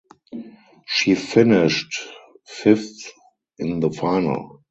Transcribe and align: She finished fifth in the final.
She 0.87 1.13
finished 1.13 1.95
fifth 2.47 3.11
in 3.59 3.81
the 3.81 3.91
final. 3.91 4.59